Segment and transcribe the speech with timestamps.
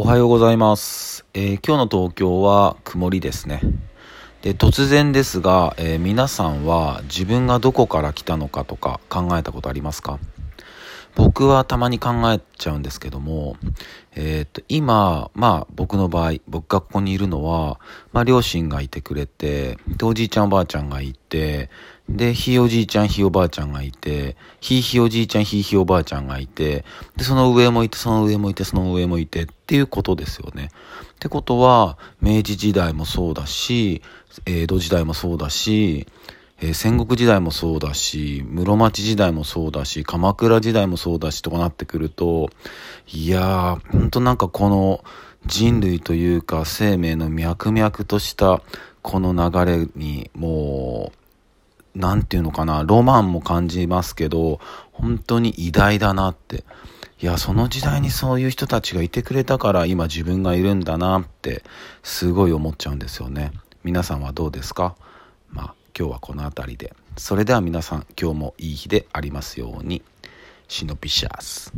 [0.00, 3.60] おはようございます、えー今日の東京は曇りですね。
[4.42, 10.20] で、突然ですが、えー皆さんは自分がどこから来たのかとか考えたことありますか？
[11.14, 13.56] 僕はたまに考えちゃうんですけども、
[14.14, 17.80] えーと、今、まあ僕の場合、僕がここにいるのは、
[18.12, 21.70] まあ両親がいてくれて、で、おじいちゃんおばあちゃんがいて、
[22.08, 26.84] で、ひいおじいちゃんひいおばあちゃんがいて、ひいひいおじいちゃんひいひいおばあちゃんがいて、
[27.16, 30.70] で、その上もいて、その上もいて、その上もいてっていうことですよね。
[31.12, 34.02] ってことは、明治時代もそうだし、
[34.46, 36.06] 江戸時代もそうだし、
[36.60, 42.50] えー戦国時代もそうだし、室町時代もそうだし、鎌倉時代もそうだしとかなってくると、
[43.06, 45.04] いやー、ほんとなんかこの
[45.46, 48.60] 人類というか生命の脈々とした
[49.02, 51.12] この流れにも
[51.94, 54.60] う、なんていうのかな、ロマンも感じますけど、
[54.92, 56.64] 本当に偉大だなって。
[57.20, 61.64] いや、その時代にそういう人たちがいてくれたから今自分がいるんだなって、
[62.02, 63.52] すごい思っちゃうんですよね。
[63.82, 64.96] 皆さんはどうですか？
[65.50, 66.94] まあ、今日はこの辺りで。
[67.16, 70.04] それでは皆さん、今日もいい日でありますように。
[70.68, 71.72] シノピシャース。